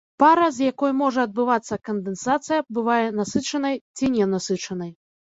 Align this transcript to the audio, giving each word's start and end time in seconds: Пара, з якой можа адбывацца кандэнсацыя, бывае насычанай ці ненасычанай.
Пара, 0.21 0.45
з 0.55 0.69
якой 0.71 0.95
можа 1.01 1.25
адбывацца 1.29 1.79
кандэнсацыя, 1.91 2.59
бывае 2.81 2.99
насычанай 3.21 3.81
ці 3.95 4.15
ненасычанай. 4.19 4.91